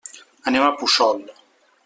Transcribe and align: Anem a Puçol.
Anem 0.51 0.65
a 0.69 0.71
Puçol. 0.79 1.23